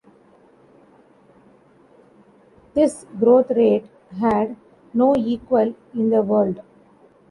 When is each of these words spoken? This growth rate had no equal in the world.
This 2.73 3.05
growth 3.19 3.51
rate 3.51 3.85
had 4.19 4.55
no 4.95 5.15
equal 5.15 5.75
in 5.93 6.09
the 6.09 6.23
world. 6.23 6.61